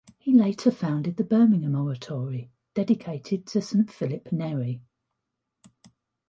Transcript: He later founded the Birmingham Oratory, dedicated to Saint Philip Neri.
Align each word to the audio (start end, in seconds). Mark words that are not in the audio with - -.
He 0.17 0.33
later 0.33 0.71
founded 0.71 1.17
the 1.17 1.23
Birmingham 1.23 1.75
Oratory, 1.75 2.49
dedicated 2.73 3.45
to 3.45 3.61
Saint 3.61 3.91
Philip 3.91 4.31
Neri. 4.31 4.81